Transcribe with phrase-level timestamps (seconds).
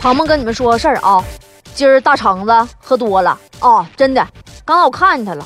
[0.00, 1.22] 鹏鹏跟你们说个事儿啊，
[1.74, 4.26] 今儿大橙子喝多了啊，真的，
[4.64, 5.44] 刚才我看见他了，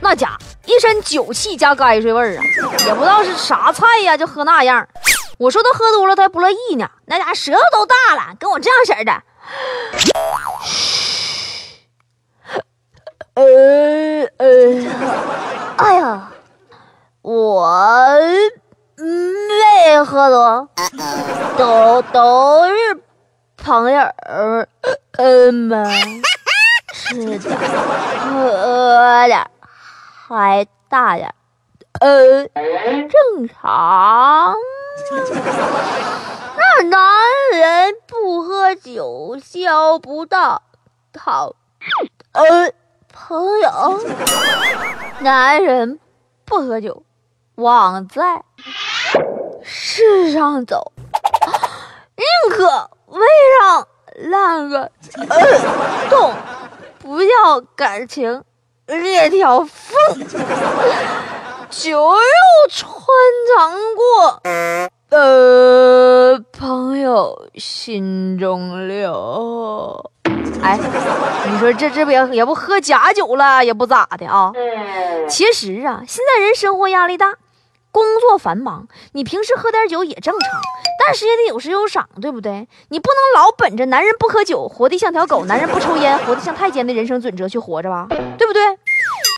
[0.00, 2.44] 那家一身酒气加泔水味儿啊，
[2.86, 4.86] 也不知道是啥菜呀，就喝那样。
[5.38, 9.22] 我说他喝多了，他还不乐意呢，那家舌头都大了，跟我这样式儿的。
[13.34, 13.42] 呃
[14.38, 14.46] 呃，
[15.76, 16.30] 哎呀，
[17.22, 17.66] 我
[20.04, 20.68] 喝多，
[21.56, 23.00] 都都是。
[23.56, 24.02] 朋友
[25.12, 25.84] 嗯嘛
[26.92, 27.56] 吃的
[28.20, 29.50] 喝点
[30.28, 31.34] 还大点
[32.00, 32.46] 呃，
[33.08, 34.54] 正常。
[36.58, 37.00] 那男
[37.52, 40.60] 人不喝酒交不到。
[41.18, 41.54] 好
[42.32, 42.70] 呃
[43.10, 44.00] 朋友，
[45.20, 45.98] 男人
[46.44, 47.02] 不喝酒
[47.54, 48.42] 网在。
[49.96, 50.90] 世上走，
[52.16, 52.90] 宁可。
[53.06, 53.20] 为
[53.60, 53.86] 上
[54.28, 54.90] 烂个
[56.10, 56.32] 洞，
[56.98, 58.42] 不要感情
[58.86, 59.70] 裂条缝，
[61.70, 62.18] 酒肉
[62.68, 63.06] 穿
[63.56, 64.42] 肠过，
[65.10, 70.10] 呃，朋友心中留。
[70.60, 70.76] 哎，
[71.48, 74.50] 你说这这不也也不喝假酒了，也不咋的啊？
[75.28, 77.36] 其实啊，现在人生活压力大。
[77.94, 80.60] 工作繁忙，你平时喝点酒也正常，
[81.06, 82.66] 但是也得有时有赏，对不对？
[82.88, 88.60] 你不能老本着男人不喝酒，活得像条狗；男人不抽烟，活得像太监的人生准则去活着吧，对不对？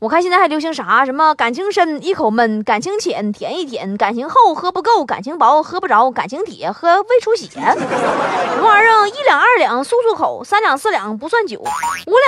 [0.03, 1.07] 我看现在还流行啥？
[1.07, 7.49] 什么感情深一口闷，感情浅舔一舔，感情厚喝不够，感情薄喝不着，感情铁喝胃出血。
[7.49, 9.09] 什么玩意儿？
[9.09, 11.65] 一两二两漱漱口，三两四两不算酒，五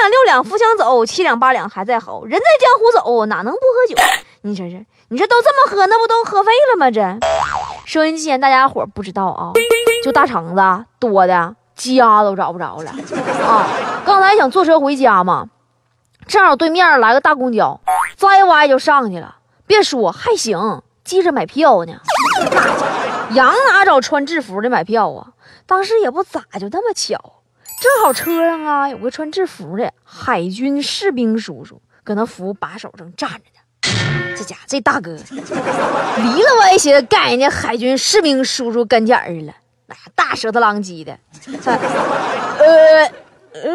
[0.00, 2.24] 两六两扶墙走，七两八两还在吼。
[2.24, 4.02] 人在江湖走，哪能不喝酒？
[4.42, 4.86] 你说是？
[5.10, 6.90] 你这都这么喝，那不都喝废了吗？
[6.90, 7.18] 这
[7.84, 9.52] 收音机前大家伙不知道啊，
[10.02, 12.90] 就大橙子多的家都找不着了
[13.46, 13.66] 啊！
[14.06, 15.46] 刚才想坐车回家嘛，
[16.28, 17.80] 正好对面来个大公交，
[18.16, 19.36] 栽歪就上去了。
[19.66, 21.94] 别说还行，记着买票呢。
[23.32, 25.28] 羊哪找穿制服的买票啊？
[25.66, 27.18] 当时也不咋就那么巧，
[27.80, 34.34] 正好车上啊有个穿制服的海军士兵叔叔，搁那扶把手正站着呢。
[34.36, 39.52] 这家这大哥离了歪斜盖人家海军士兵叔叔跟前儿了，
[39.86, 41.18] 那大舌头狼藉的。
[42.58, 43.10] 呃
[43.54, 43.70] 呃，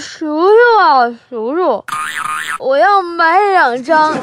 [0.00, 1.84] 叔叔啊，叔叔，
[2.58, 4.14] 我要买两张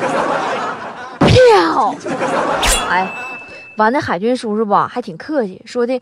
[1.19, 1.93] 票。
[2.89, 3.07] 哎，
[3.77, 6.01] 完那海军叔叔吧，还挺客气，说的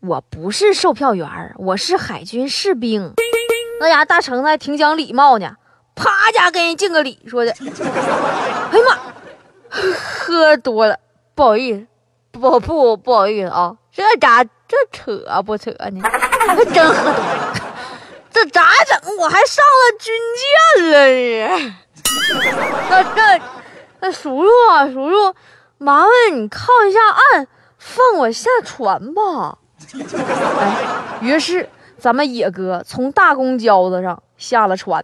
[0.00, 3.14] 我不是售票员，我是海军士兵。
[3.80, 5.56] 那家大橙子还挺讲礼貌呢。
[5.94, 8.98] 啪家跟人敬个礼，说的，哎呀妈，
[9.70, 10.98] 喝多了，
[11.34, 11.86] 不好意思，
[12.32, 16.02] 不不不好意思啊，这咋这扯不扯呢？
[16.02, 17.54] 还 真喝多了，
[18.36, 19.16] 这咋整？
[19.16, 21.72] 我还上了军舰了
[22.90, 23.40] 那那
[24.00, 25.34] 那叔叔啊，叔叔，
[25.78, 27.48] 麻烦你靠一下岸，
[27.78, 29.56] 放我下船吧。
[30.60, 30.76] 哎，
[31.22, 31.66] 于是
[31.98, 34.22] 咱们野哥从大公交子上。
[34.36, 35.02] 下了船，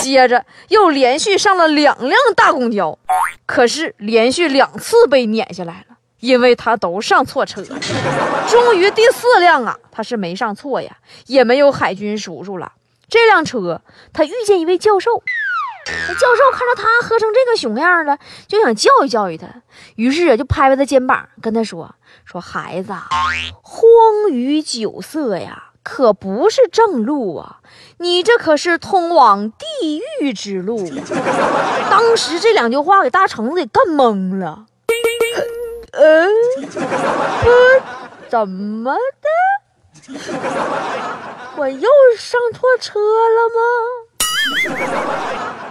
[0.00, 2.98] 接着又连续上了两辆大公交，
[3.46, 5.95] 可是连续两次被撵下来了，
[6.26, 7.62] 因为他都上错车。
[8.50, 12.72] 终于第四辆啊，他是没上错呀，也没有海军叔叔了。
[13.08, 13.80] 这辆车
[14.12, 15.22] 他遇见一位教授，
[16.08, 18.18] 那教授看着他喝成这个熊样了，
[18.48, 19.46] 就想教育教育他，
[19.94, 21.94] 于是啊就拍拍他肩膀，跟他说
[22.26, 22.92] ：“说孩子，
[23.62, 27.60] 荒于酒色呀，可不是正路啊。”
[27.98, 30.78] 你这可是通往地狱之路！
[31.90, 34.66] 当时这两句话给大橙子给干懵了。
[35.98, 36.28] 嗯，
[38.28, 39.28] 怎么的？
[41.56, 41.88] 我又
[42.18, 43.60] 上错车了吗？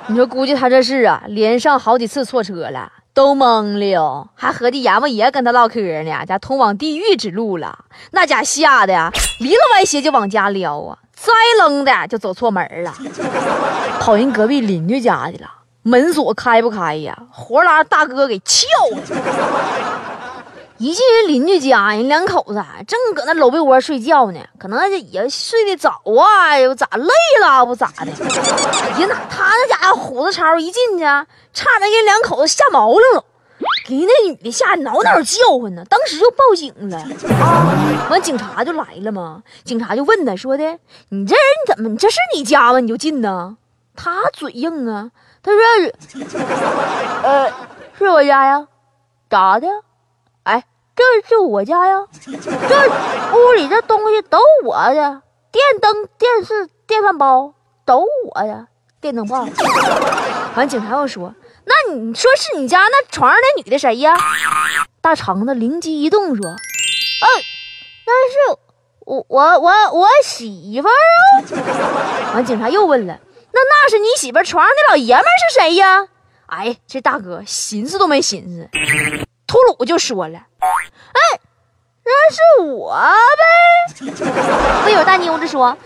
[0.07, 10.98] 你说，估计他这是啊，连上好几次错车了，都懵了，还合计阎王爷跟他唠嗑呢，家通往地狱之路了，那家吓得呀，离了歪斜就往家撩啊。
[11.13, 12.94] 栽楞的就走错门了，
[14.00, 15.50] 跑人隔壁邻居家去了。
[15.83, 17.16] 门锁开不开呀？
[17.31, 18.98] 活拉大哥给撬了。
[20.77, 27.07] 一进人邻居家，人两口子正搁那搂被窝睡觉呢，可能也睡得早啊，又咋累
[27.42, 28.12] 了不咋的？
[28.12, 31.04] 哎呀，那他那家伙虎子超一进去，
[31.54, 33.24] 差点给两口子吓毛了，
[33.88, 36.98] 给那女的吓挠挠叫唤呢，当时就报警了
[37.39, 38.07] 啊！
[38.10, 41.88] 完警察就来了嘛，警察就问他说的：“你这人怎么？
[41.88, 42.81] 你这是你家吗？
[42.81, 43.56] 你就进呢？”
[43.95, 45.10] 他嘴硬啊，
[45.42, 45.62] 他说
[47.24, 47.50] ：“呃，
[47.98, 48.68] 是我家呀，
[49.30, 49.68] 咋的？”
[50.45, 50.63] 哎
[50.95, 55.21] 这是我家呀，这屋里这东西都我的，
[55.51, 57.53] 电灯、电视、电饭煲
[57.83, 58.68] 都我的，
[59.01, 59.45] 电灯泡。
[60.56, 64.15] 完，警察又说：“那你说是你家那床上那女的谁呀？”
[65.01, 67.27] 大肠子灵机一动说：“嗯，
[68.06, 68.57] 那是
[69.00, 73.19] 我我我我媳妇儿啊。”完，警察又问了
[73.51, 76.07] ：“那那是你媳妇床上那老爷们是谁呀？”
[76.47, 78.69] 哎，这大哥寻思都没寻思，
[79.68, 80.40] 鲁就说了。
[80.60, 81.40] 哎，
[82.04, 84.14] 那是我呗。
[84.84, 85.78] 不有大妞子说，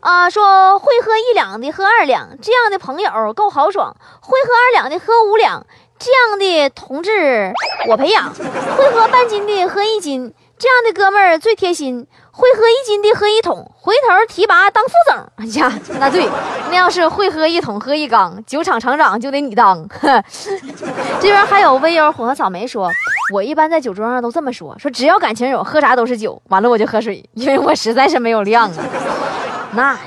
[0.00, 5.66] 啊，说会喝一两的喝二两，这样的朋友够豪爽；会喝二两的喝五两，
[5.98, 7.52] 这样的同志
[7.88, 8.32] 我培养；
[8.76, 12.06] 会喝半斤的喝一斤，这样的哥们儿最贴心。
[12.30, 15.16] 会喝一斤的喝一桶，回头提拔当副总。
[15.38, 16.24] 哎呀，那对，
[16.70, 19.84] 那要是会喝一桶喝一缸，酒厂厂长就得你当。
[21.18, 22.92] 这边还有微友混合草莓说，
[23.32, 26.40] 我一般在酒桌上都这么说，说只要感情有，喝啥都是酒。
[26.48, 28.84] 完了我就喝水，因为我实在是没有量啊。
[29.74, 29.98] 那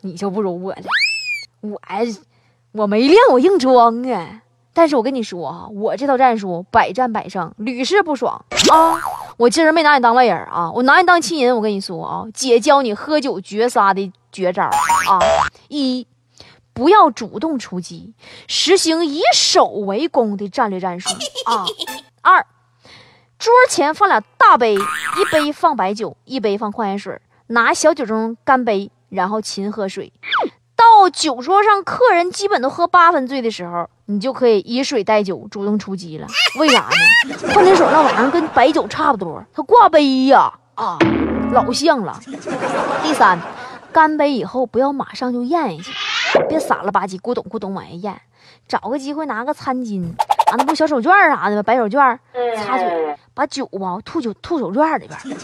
[0.00, 0.82] 你就不如我了，
[1.60, 1.80] 我
[2.72, 4.42] 我没量，我硬装啊。
[4.74, 9.00] 但是我跟你说啊，我这套战术百战百胜，屡试不爽啊！
[9.36, 11.54] 我今儿没拿你当外人啊，我拿你当亲人。
[11.56, 15.18] 我跟你说啊，姐教你喝酒绝杀的绝招啊：
[15.68, 16.06] 一，
[16.72, 18.14] 不要主动出击，
[18.46, 21.08] 实行以守为攻的战略战术
[21.46, 21.64] 啊；
[22.22, 22.46] 二，
[23.38, 30.12] 桌前放俩大杯，一杯放白酒，一杯放矿泉水，拿小酒盅干杯，然后勤喝水。
[30.76, 36.26] 到酒桌上，客人基本都喝八分醉的时候，你就可以以水代酒，主动出击了。
[36.58, 36.88] 为啥
[37.28, 37.34] 呢？
[37.52, 40.96] 矿泉水那玩意儿跟白酒差不多，它挂杯呀，啊，
[41.52, 42.20] 老像了。
[43.02, 43.38] 第三，
[43.92, 48.20] 干杯以后不要马上就咽下去，别傻了吧唧咕咚咕咚往下咽，
[48.68, 50.12] 找个机会拿个餐巾。
[50.50, 51.62] 啊，那不小手绢啥的吗？
[51.62, 52.18] 白手绢
[52.56, 55.18] 擦嘴，把酒吧吐酒吐手绢里边，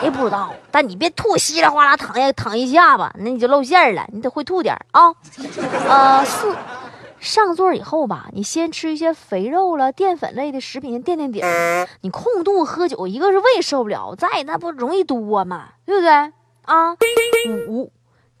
[0.00, 0.52] 谁不知道？
[0.70, 4.04] 但你别吐稀里哗啦淌下淌一下吧，那你就露馅了。
[4.12, 5.12] 你得会吐点啊。
[5.88, 6.56] 呃，四
[7.20, 11.86] 上座以后吧，你先吃一些肥肉了、淀粉类的食品先垫垫底儿。
[12.00, 16.10] 你空肚喝酒，一个是胃受不了，再那不容易多嘛，对不对
[16.64, 16.96] 啊？
[17.68, 17.90] 五，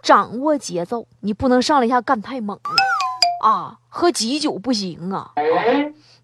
[0.00, 2.87] 掌握节奏，你不能上来一下干太猛了。
[3.42, 5.30] 啊，喝急酒不行啊，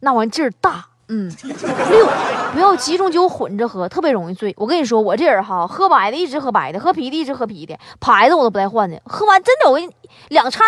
[0.01, 0.87] 那玩意劲儿大。
[1.07, 2.09] 嗯，六，
[2.55, 4.55] 不要几种酒混着喝，特别容易醉。
[4.57, 8.99] 我跟你说，我这人哈，喝白的一直喝白的，喝啤的一直喝啤的，牌子我都不带换的。
[9.05, 9.95] 喝完真的，我跟你
[10.29, 10.63] 两掺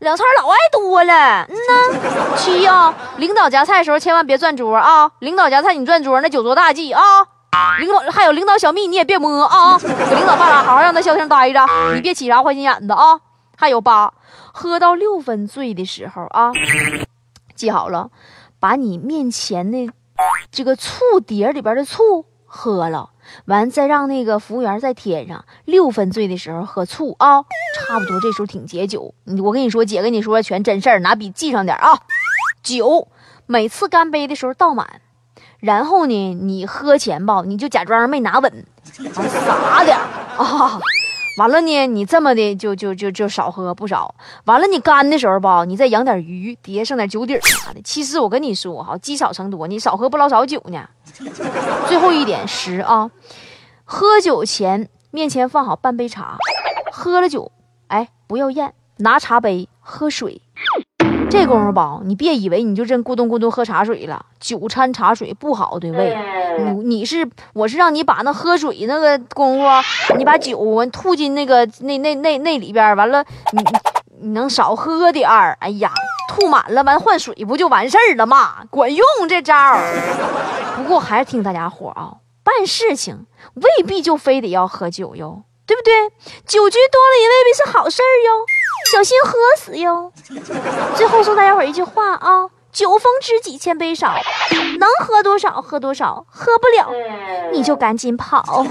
[0.00, 1.46] 两掺老爱多了。
[1.48, 5.08] 嗯呐，七啊，领导夹菜的时候千万别转桌啊！
[5.20, 7.00] 领导夹菜你转桌，那酒桌大忌啊！
[7.78, 9.78] 领导还有领导小蜜你也别摸啊！
[9.78, 11.64] 给领导爸爸，好好让他消停待着，
[11.94, 13.20] 你别起啥坏心眼子啊！
[13.62, 14.12] 还有八。
[14.52, 16.50] 喝到六分醉的时候啊，
[17.54, 18.10] 记好了，
[18.58, 19.88] 把你面前的
[20.50, 23.10] 这个醋碟里边的醋喝了，
[23.44, 25.44] 完再让那个服务员再添上。
[25.64, 27.44] 六分醉的时候喝醋啊，
[27.78, 29.14] 差不多这时候挺解酒。
[29.44, 32.00] 我跟你说，姐跟你说全真事儿，拿笔记上点啊。
[32.64, 33.06] 酒
[33.46, 35.00] 每次干杯的时候倒满，
[35.60, 39.96] 然后呢，你喝前吧，你就假装没拿稳， 撒点
[40.36, 40.80] 啊。
[41.38, 44.14] 完了呢，你这么的就就就就少喝不少。
[44.44, 47.80] 完了，你干的时候吧，你再养点鱼，底下剩点酒底啥的。
[47.82, 50.86] 其实我跟你说哈，积少成多，你少喝不老少酒呢。
[51.88, 53.10] 最后一点十啊，
[53.84, 56.36] 喝酒前面前放好半杯茶，
[56.92, 57.50] 喝了酒，
[57.86, 60.42] 哎，不要咽，拿茶杯喝水。
[61.32, 66.16] 这功夫吧，你别以为你就真咕咚咕咚喝茶水了，酒掺茶水不好对胃。
[66.58, 73.64] 你你是我是让你把那喝水那个功夫，你把酒吐进那个那那那那里边，完了你
[74.20, 75.56] 你能少喝点儿。
[75.60, 75.90] 哎呀，
[76.28, 78.64] 吐满了完换水不就完事儿了吗？
[78.70, 79.54] 管用这招。
[80.76, 85.92] 不过还是听大家伙啊，办事情未必就非得要喝酒哟，对不对？
[86.46, 88.44] 酒局多了也未必是好事儿哟。
[88.92, 90.12] 小心喝死哟！
[90.94, 94.14] 最后送大家伙一句话啊：酒逢知己千杯少，
[94.78, 96.92] 能喝多少喝多少，喝不了
[97.52, 98.66] 你就赶紧跑。